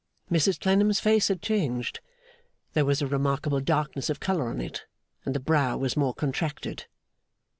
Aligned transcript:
Mrs 0.31 0.59
Clennam's 0.59 0.99
face 0.99 1.27
had 1.27 1.43
changed. 1.43 1.99
There 2.73 2.85
was 2.85 3.03
a 3.03 3.07
remarkable 3.07 3.59
darkness 3.61 4.09
of 4.09 4.19
colour 4.19 4.49
on 4.49 4.59
it, 4.59 4.87
and 5.25 5.35
the 5.35 5.39
brow 5.39 5.77
was 5.77 5.95
more 5.95 6.15
contracted. 6.15 6.87